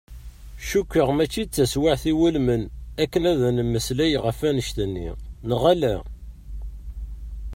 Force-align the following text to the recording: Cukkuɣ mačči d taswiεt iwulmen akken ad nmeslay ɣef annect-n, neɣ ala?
Cukkuɣ 0.69 1.09
mačči 1.17 1.43
d 1.45 1.51
taswiεt 1.55 2.03
iwulmen 2.11 2.63
akken 3.03 3.23
ad 3.31 3.41
nmeslay 3.57 4.13
ɣef 4.25 4.39
annect-n, 4.49 4.93
neɣ 5.49 5.61
ala? 5.73 5.95